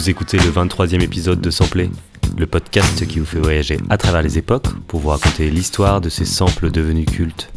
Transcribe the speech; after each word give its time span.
Vous 0.00 0.08
écoutez 0.08 0.38
le 0.38 0.50
23e 0.50 1.02
épisode 1.02 1.42
de 1.42 1.50
Sampler, 1.50 1.90
le 2.38 2.46
podcast 2.46 3.06
qui 3.06 3.18
vous 3.18 3.26
fait 3.26 3.38
voyager 3.38 3.76
à 3.90 3.98
travers 3.98 4.22
les 4.22 4.38
époques 4.38 4.72
pour 4.88 4.98
vous 4.98 5.10
raconter 5.10 5.50
l'histoire 5.50 6.00
de 6.00 6.08
ces 6.08 6.24
samples 6.24 6.70
devenus 6.70 7.04
cultes. 7.04 7.52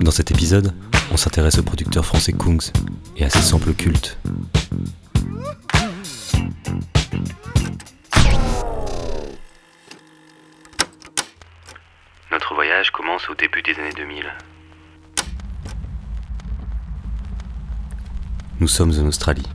Dans 0.00 0.12
cet 0.12 0.30
épisode, 0.30 0.72
on 1.10 1.16
s'intéresse 1.16 1.58
au 1.58 1.64
producteur 1.64 2.06
français 2.06 2.32
Kungs 2.32 2.70
et 3.16 3.24
à 3.24 3.30
ses 3.30 3.40
samples 3.40 3.74
cultes. 3.74 4.16
Notre 12.30 12.54
voyage 12.54 12.92
commence 12.92 13.28
au 13.28 13.34
début 13.34 13.62
des 13.62 13.72
années 13.72 13.92
2000. 13.96 14.24
Nous 18.60 18.68
sommes 18.68 18.92
en 19.00 19.06
Australie, 19.06 19.48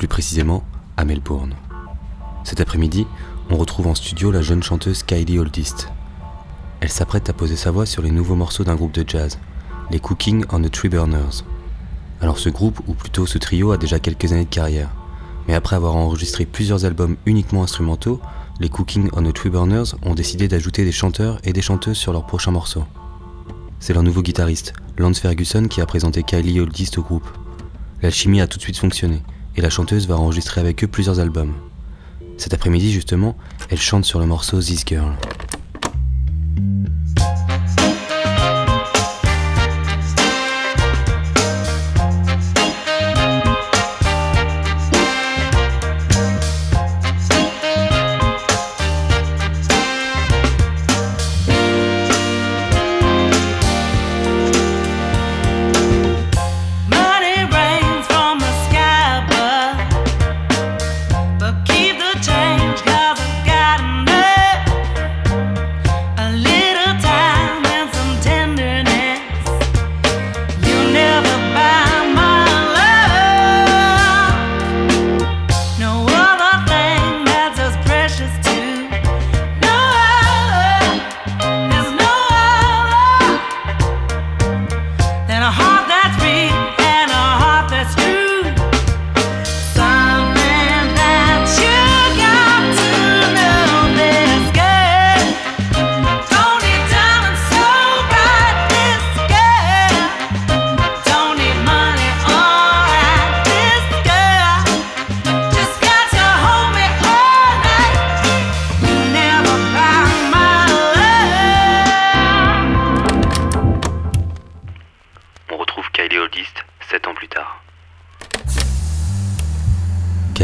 plus 0.00 0.08
précisément 0.08 0.64
à 0.96 1.04
Melbourne. 1.04 1.52
Cet 2.42 2.62
après-midi, 2.62 3.06
on 3.50 3.58
retrouve 3.58 3.86
en 3.86 3.94
studio 3.94 4.30
la 4.30 4.40
jeune 4.40 4.62
chanteuse 4.62 5.02
Kylie 5.02 5.38
Oldist. 5.38 5.90
Elle 6.80 6.88
s'apprête 6.88 7.28
à 7.28 7.34
poser 7.34 7.54
sa 7.54 7.70
voix 7.70 7.84
sur 7.84 8.00
les 8.00 8.10
nouveaux 8.10 8.34
morceaux 8.34 8.64
d'un 8.64 8.76
groupe 8.76 8.94
de 8.94 9.04
jazz, 9.06 9.38
les 9.90 10.00
Cooking 10.00 10.46
on 10.52 10.62
the 10.62 10.70
Tree 10.70 10.88
Burners. 10.88 11.44
Alors 12.22 12.38
ce 12.38 12.48
groupe, 12.48 12.80
ou 12.86 12.94
plutôt 12.94 13.26
ce 13.26 13.36
trio, 13.36 13.72
a 13.72 13.76
déjà 13.76 13.98
quelques 13.98 14.32
années 14.32 14.46
de 14.46 14.54
carrière. 14.54 14.88
Mais 15.46 15.54
après 15.54 15.76
avoir 15.76 15.94
enregistré 15.96 16.46
plusieurs 16.46 16.86
albums 16.86 17.18
uniquement 17.26 17.62
instrumentaux, 17.62 18.22
les 18.58 18.70
Cooking 18.70 19.10
on 19.12 19.22
the 19.24 19.34
Tree 19.34 19.50
Burners 19.50 19.92
ont 20.02 20.14
décidé 20.14 20.48
d'ajouter 20.48 20.86
des 20.86 20.92
chanteurs 20.92 21.40
et 21.44 21.52
des 21.52 21.60
chanteuses 21.60 21.98
sur 21.98 22.14
leurs 22.14 22.24
prochains 22.24 22.52
morceaux. 22.52 22.86
C'est 23.80 23.92
leur 23.92 24.02
nouveau 24.02 24.22
guitariste, 24.22 24.72
Lance 24.96 25.18
Ferguson, 25.18 25.66
qui 25.68 25.82
a 25.82 25.86
présenté 25.86 26.22
Kylie 26.22 26.58
Oldist 26.58 26.96
au 26.96 27.02
groupe. 27.02 27.28
L'alchimie 28.00 28.40
a 28.40 28.46
tout 28.46 28.56
de 28.56 28.62
suite 28.62 28.78
fonctionné, 28.78 29.20
et 29.60 29.62
la 29.62 29.68
chanteuse 29.68 30.08
va 30.08 30.16
enregistrer 30.16 30.58
avec 30.58 30.82
eux 30.82 30.86
plusieurs 30.86 31.20
albums. 31.20 31.52
Cet 32.38 32.54
après-midi, 32.54 32.90
justement, 32.90 33.36
elle 33.68 33.78
chante 33.78 34.06
sur 34.06 34.18
le 34.18 34.24
morceau 34.24 34.58
This 34.58 34.84
Girl. 34.86 35.12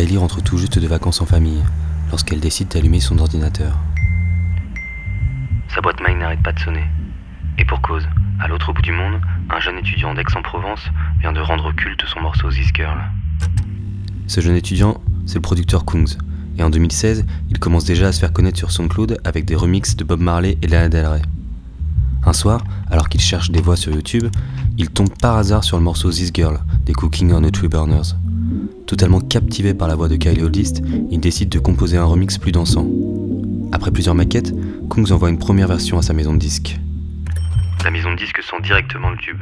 Kylie 0.07 0.19
rentre 0.19 0.41
tout 0.41 0.57
juste 0.57 0.79
de 0.79 0.87
vacances 0.87 1.21
en 1.21 1.27
famille 1.27 1.65
lorsqu'elle 2.11 2.39
décide 2.39 2.69
d'allumer 2.69 3.01
son 3.01 3.19
ordinateur. 3.19 3.77
Sa 5.75 5.81
boîte 5.81 6.01
mail 6.01 6.17
n'arrête 6.19 6.43
pas 6.45 6.53
de 6.53 6.61
sonner. 6.61 6.85
Et 7.59 7.65
pour 7.65 7.83
cause, 7.83 8.07
à 8.39 8.47
l'autre 8.47 8.73
bout 8.73 8.83
du 8.83 8.93
monde, 8.93 9.21
un 9.51 9.59
jeune 9.59 9.79
étudiant 9.79 10.15
d'Aix-en-Provence 10.15 10.91
vient 11.19 11.33
de 11.33 11.41
rendre 11.41 11.73
culte 11.73 12.05
son 12.07 12.21
morceau 12.21 12.51
This 12.51 12.71
Girl. 12.73 13.01
Ce 14.29 14.41
jeune 14.41 14.55
étudiant, 14.55 15.01
c'est 15.27 15.37
le 15.37 15.41
producteur 15.41 15.85
Kungs. 15.85 16.17
Et 16.57 16.63
en 16.63 16.71
2016, 16.71 17.27
il 17.51 17.59
commence 17.59 17.85
déjà 17.85 18.07
à 18.07 18.13
se 18.13 18.21
faire 18.21 18.33
connaître 18.33 18.59
sur 18.59 18.71
SoundCloud 18.71 19.19
avec 19.25 19.45
des 19.45 19.57
remixes 19.57 19.97
de 19.97 20.05
Bob 20.05 20.21
Marley 20.21 20.57
et 20.63 20.69
Lana 20.69 20.89
Del 20.89 21.07
Rey. 21.07 21.23
Un 22.25 22.33
soir, 22.33 22.63
alors 22.93 23.09
qu'il 23.09 23.21
cherche 23.21 23.51
des 23.51 23.61
voix 23.61 23.77
sur 23.77 23.93
YouTube, 23.93 24.29
il 24.79 24.89
tombe 24.89 25.11
par 25.21 25.37
hasard 25.37 25.65
sur 25.65 25.79
le 25.79 25.83
morceau 25.83 26.11
This 26.13 26.31
Girl 26.33 26.61
des 26.85 26.93
Cooking 26.93 27.33
on 27.33 27.43
the 27.43 27.51
Tree 27.51 27.67
Burners. 27.67 28.15
Totalement 28.87 29.21
captivé 29.21 29.75
par 29.75 29.89
la 29.89 29.97
voix 29.97 30.09
de 30.09 30.17
Kylie 30.17 30.43
Oldist, 30.43 30.81
il 31.11 31.19
décide 31.19 31.49
de 31.49 31.59
composer 31.59 31.97
un 31.97 32.05
remix 32.05 32.39
plus 32.39 32.53
dansant. 32.53 32.87
Après 33.73 33.91
plusieurs 33.91 34.15
maquettes, 34.15 34.55
Kungs 34.89 35.11
envoie 35.11 35.29
une 35.29 35.39
première 35.39 35.67
version 35.67 35.99
à 35.99 36.03
sa 36.03 36.13
maison 36.13 36.33
de 36.33 36.39
disques. 36.39 36.79
La 37.85 37.91
maison 37.91 38.13
de 38.13 38.17
disques 38.17 38.43
sent 38.43 38.61
directement 38.63 39.11
le 39.11 39.17
tube, 39.19 39.41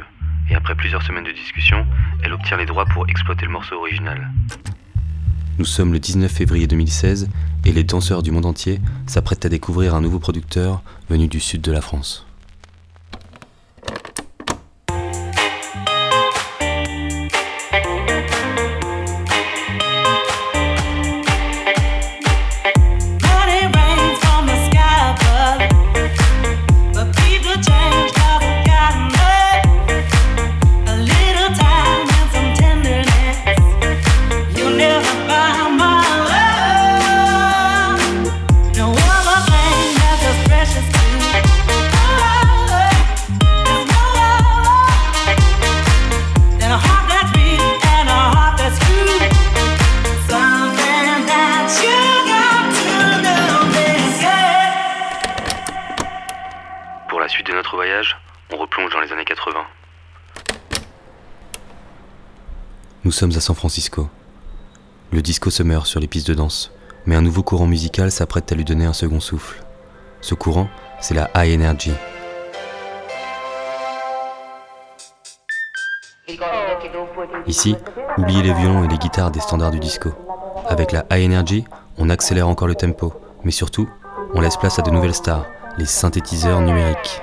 et 0.49 0.55
après 0.55 0.73
plusieurs 0.75 1.03
semaines 1.03 1.23
de 1.25 1.31
discussion, 1.31 1.85
elle 2.23 2.33
obtient 2.33 2.57
les 2.57 2.65
droits 2.65 2.85
pour 2.85 3.07
exploiter 3.07 3.45
le 3.45 3.51
morceau 3.51 3.75
original. 3.75 4.31
Nous 5.59 5.65
sommes 5.65 5.93
le 5.93 5.99
19 5.99 6.31
février 6.31 6.67
2016 6.67 7.29
et 7.65 7.71
les 7.71 7.83
danseurs 7.83 8.23
du 8.23 8.31
monde 8.31 8.45
entier 8.45 8.81
s'apprêtent 9.05 9.45
à 9.45 9.49
découvrir 9.49 9.95
un 9.95 10.01
nouveau 10.01 10.19
producteur 10.19 10.81
venu 11.09 11.27
du 11.27 11.39
sud 11.39 11.61
de 11.61 11.71
la 11.71 11.81
France. 11.81 12.25
Nous 63.05 63.11
sommes 63.11 63.33
à 63.37 63.39
San 63.39 63.55
Francisco. 63.55 64.09
Le 65.11 65.21
disco 65.21 65.51
se 65.51 65.61
meurt 65.61 65.85
sur 65.85 65.99
les 65.99 66.07
pistes 66.07 66.27
de 66.27 66.33
danse, 66.33 66.71
mais 67.05 67.15
un 67.15 67.21
nouveau 67.21 67.43
courant 67.43 67.67
musical 67.67 68.09
s'apprête 68.09 68.51
à 68.51 68.55
lui 68.55 68.65
donner 68.65 68.85
un 68.85 68.93
second 68.93 69.19
souffle. 69.19 69.63
Ce 70.21 70.33
courant, 70.33 70.67
c'est 71.01 71.13
la 71.13 71.29
high 71.35 71.53
energy. 71.53 71.91
Ici, 77.45 77.75
oubliez 78.17 78.41
les 78.41 78.53
violons 78.53 78.83
et 78.83 78.87
les 78.87 78.97
guitares 78.97 79.29
des 79.29 79.39
standards 79.39 79.69
du 79.69 79.79
disco. 79.79 80.09
Avec 80.67 80.91
la 80.91 81.05
high 81.11 81.29
energy, 81.29 81.63
on 81.99 82.09
accélère 82.09 82.47
encore 82.47 82.67
le 82.67 82.73
tempo, 82.73 83.13
mais 83.43 83.51
surtout, 83.51 83.87
on 84.33 84.41
laisse 84.41 84.57
place 84.57 84.79
à 84.79 84.81
de 84.81 84.89
nouvelles 84.89 85.13
stars, 85.13 85.45
les 85.77 85.85
synthétiseurs 85.85 86.61
numériques. 86.61 87.21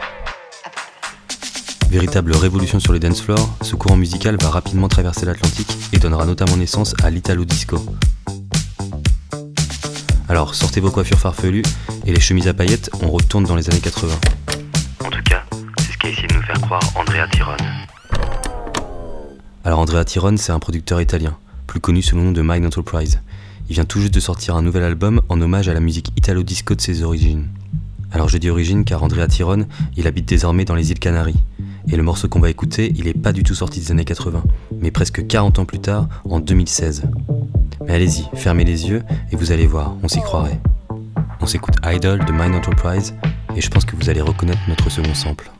Véritable 1.92 2.34
révolution 2.34 2.80
sur 2.80 2.94
les 2.94 2.98
dance 2.98 3.20
floors, 3.20 3.54
ce 3.60 3.76
courant 3.76 3.98
musical 3.98 4.38
va 4.40 4.48
rapidement 4.48 4.88
traverser 4.88 5.26
l'Atlantique 5.26 5.76
et 5.92 5.98
donnera 5.98 6.24
notamment 6.24 6.56
naissance 6.56 6.94
à 7.04 7.10
l'Italo 7.10 7.44
Disco. 7.44 7.78
Alors 10.26 10.54
sortez 10.54 10.80
vos 10.80 10.90
coiffures 10.90 11.18
farfelues 11.18 11.62
et 12.06 12.14
les 12.14 12.18
chemises 12.18 12.48
à 12.48 12.54
paillettes, 12.54 12.88
on 13.02 13.10
retourne 13.10 13.44
dans 13.44 13.56
les 13.56 13.68
années 13.68 13.80
80. 13.80 14.10
En 15.04 15.10
tout 15.10 15.22
cas, 15.22 15.44
c'est 15.80 15.92
ce 15.92 15.98
qu'a 15.98 16.08
essayé 16.08 16.28
de 16.28 16.32
nous 16.32 16.42
faire 16.42 16.58
croire 16.62 16.82
Andrea 16.94 17.28
Tirone. 17.30 17.56
Alors 19.62 19.78
Andrea 19.78 20.06
Tirone, 20.06 20.38
c'est 20.38 20.52
un 20.52 20.60
producteur 20.60 20.98
italien, 21.02 21.36
plus 21.66 21.80
connu 21.80 22.00
sous 22.00 22.16
le 22.16 22.22
nom 22.22 22.32
de 22.32 22.40
Mind 22.40 22.64
Enterprise. 22.64 23.20
Il 23.68 23.74
vient 23.74 23.84
tout 23.84 24.00
juste 24.00 24.14
de 24.14 24.20
sortir 24.20 24.56
un 24.56 24.62
nouvel 24.62 24.84
album 24.84 25.20
en 25.28 25.38
hommage 25.42 25.68
à 25.68 25.74
la 25.74 25.80
musique 25.80 26.08
italo-disco 26.16 26.74
de 26.74 26.80
ses 26.80 27.02
origines. 27.02 27.48
Alors 28.12 28.30
je 28.30 28.38
dis 28.38 28.48
origine 28.48 28.86
car 28.86 29.02
Andrea 29.02 29.26
Tiron, 29.26 29.66
il 29.98 30.06
habite 30.06 30.26
désormais 30.26 30.64
dans 30.64 30.74
les 30.74 30.90
îles 30.90 30.98
Canaries. 30.98 31.36
Et 31.88 31.96
le 31.96 32.02
morceau 32.02 32.29
qu'on 32.29 32.40
va 32.40 32.50
écouter, 32.50 32.93
il 32.96 33.08
est 33.08 33.19
pas 33.19 33.32
du 33.32 33.43
tout 33.43 33.55
sorti 33.55 33.81
des 33.81 33.90
années 33.90 34.05
80, 34.05 34.43
mais 34.81 34.90
presque 34.90 35.26
40 35.26 35.58
ans 35.58 35.64
plus 35.64 35.81
tard, 35.81 36.08
en 36.29 36.40
2016. 36.40 37.05
Mais 37.87 37.94
allez-y, 37.94 38.25
fermez 38.34 38.64
les 38.64 38.88
yeux 38.88 39.02
et 39.31 39.37
vous 39.37 39.52
allez 39.52 39.67
voir, 39.67 39.96
on 40.02 40.08
s'y 40.08 40.20
croirait. 40.20 40.61
On 41.40 41.46
s'écoute 41.46 41.75
Idol 41.84 42.25
de 42.25 42.32
Mind 42.32 42.55
Enterprise 42.55 43.14
et 43.56 43.61
je 43.61 43.70
pense 43.70 43.84
que 43.84 43.96
vous 43.96 44.08
allez 44.08 44.20
reconnaître 44.20 44.61
notre 44.69 44.90
second 44.90 45.14
sample. 45.14 45.50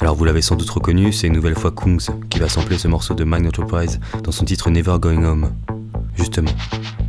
Alors 0.00 0.16
vous 0.16 0.24
l'avez 0.24 0.42
sans 0.42 0.56
doute 0.56 0.70
reconnu, 0.70 1.12
c'est 1.12 1.26
une 1.26 1.34
nouvelle 1.34 1.54
fois 1.54 1.70
Kungs 1.70 2.10
qui 2.28 2.38
va 2.38 2.48
sampler 2.48 2.78
ce 2.78 2.88
morceau 2.88 3.14
de 3.14 3.24
Mind 3.24 3.46
Enterprise 3.46 4.00
dans 4.22 4.32
son 4.32 4.44
titre 4.44 4.70
Never 4.70 4.96
Going 5.00 5.22
Home. 5.24 5.52
Justement, 6.16 6.50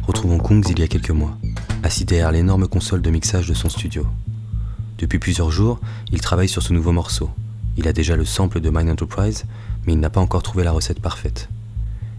retrouvons 0.06 0.40
Kungs 0.40 0.63
il 0.69 0.80
y 0.80 0.84
a 0.84 0.88
quelques 0.88 1.12
mois, 1.12 1.38
assis 1.84 2.06
derrière 2.06 2.31
l'énorme 2.31 2.68
console 2.68 3.01
de 3.01 3.10
mixage 3.10 3.48
de 3.48 3.54
son 3.54 3.69
studio. 3.69 4.06
Depuis 4.98 5.19
plusieurs 5.19 5.51
jours, 5.51 5.80
il 6.12 6.22
travaille 6.22 6.50
sur 6.50 6.62
ce 6.62 6.74
nouveau 6.74 6.92
morceau. 6.92 7.30
Il 7.78 7.88
a 7.88 7.94
déjà 7.94 8.16
le 8.16 8.25
sample 8.25 8.60
de 8.62 8.69
Mind 8.69 8.90
Enterprise, 8.90 9.45
mais 9.86 9.94
il 9.94 10.00
n'a 10.00 10.10
pas 10.10 10.22
encore 10.22 10.44
trouvé 10.44 10.63
la 10.63 10.72
recette 10.72 11.01
parfaite. 11.01 11.50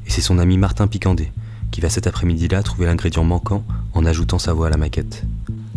Et 0.07 0.11
c'est 0.11 0.21
son 0.21 0.39
ami 0.39 0.59
Martin 0.59 0.87
Picandé 0.87 1.33
qui 1.75 1.81
va 1.81 1.91
cet 1.91 2.07
après-midi-là 2.07 2.63
trouver 2.63 2.87
l'ingrédient 2.87 3.25
manquant 3.25 3.65
en 3.95 4.07
ajoutant 4.07 4.39
sa 4.39 4.53
voix 4.53 4.69
à 4.69 4.71
la 4.71 4.77
maquette. 4.77 5.25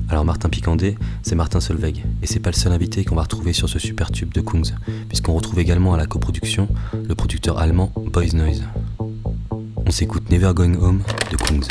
Alors 0.10 0.24
Martin 0.24 0.50
Picandé, 0.50 0.98
c'est 1.22 1.36
Martin 1.36 1.60
Solveig, 1.60 2.04
et 2.22 2.28
c'est 2.28 2.40
pas 2.40 2.50
le 2.50 2.56
seul 2.56 2.72
invité 2.72 3.04
qu'on 3.04 3.16
va 3.16 3.24
retrouver 3.24 3.52
sur 3.52 3.68
ce 3.68 3.78
super 3.78 4.10
tube 4.10 4.34
de 4.34 4.42
Kungs, 4.42 4.74
puisqu'on 5.10 5.34
retrouve 5.34 5.60
également 5.60 5.94
à 5.94 5.98
la 5.98 6.06
coproduction 6.06 6.70
le 6.94 7.14
producteur 7.14 7.58
allemand 7.58 7.92
Boys 8.14 8.34
Noise. 8.34 8.64
On 9.86 9.92
s'écoute 9.92 10.30
Never 10.30 10.54
Going 10.54 10.76
Home 10.76 11.02
de 11.32 11.36
Kungs. 11.36 11.68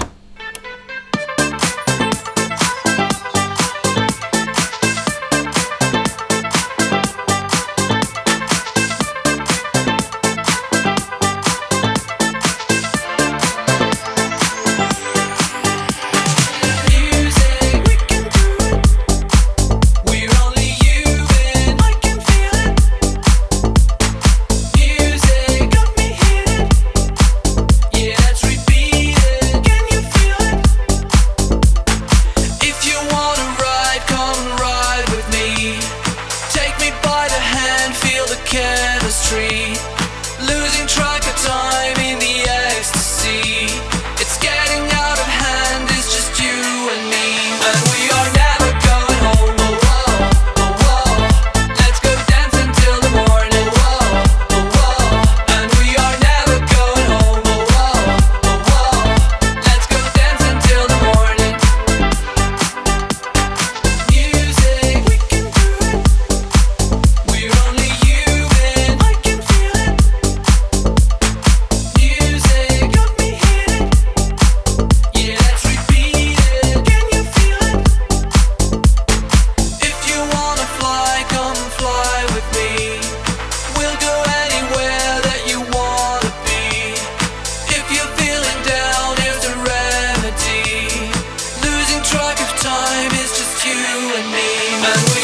woman. 94.95 95.16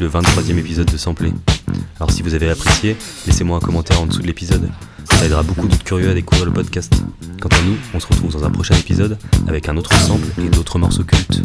Le 0.00 0.08
23e 0.08 0.58
épisode 0.58 0.90
de 0.90 0.96
Samplé. 0.96 1.32
Alors 1.96 2.10
si 2.10 2.22
vous 2.22 2.34
avez 2.34 2.50
apprécié, 2.50 2.96
laissez-moi 3.26 3.58
un 3.58 3.60
commentaire 3.60 4.00
en 4.00 4.06
dessous 4.06 4.22
de 4.22 4.26
l'épisode. 4.26 4.68
Ça 5.04 5.24
aidera 5.24 5.42
beaucoup 5.42 5.68
d'autres 5.68 5.84
curieux 5.84 6.10
à 6.10 6.14
découvrir 6.14 6.46
le 6.46 6.52
podcast. 6.52 6.92
Quant 7.40 7.48
à 7.50 7.62
nous, 7.62 7.76
on 7.92 8.00
se 8.00 8.06
retrouve 8.06 8.32
dans 8.32 8.44
un 8.44 8.50
prochain 8.50 8.74
épisode 8.74 9.18
avec 9.46 9.68
un 9.68 9.76
autre 9.76 9.92
sample 9.94 10.26
et 10.42 10.48
d'autres 10.48 10.78
morceaux 10.78 11.04
cultes. 11.04 11.42